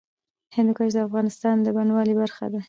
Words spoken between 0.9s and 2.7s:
د افغانستان د بڼوالۍ برخه ده.